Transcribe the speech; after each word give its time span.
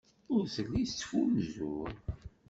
Ur 0.33 0.43
telli 0.53 0.83
tettfunzur. 0.85 1.91